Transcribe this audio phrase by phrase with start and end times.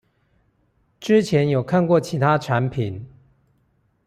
[0.99, 3.05] 之前有看過其他產品